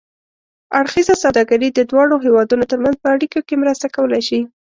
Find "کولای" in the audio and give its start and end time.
3.95-4.21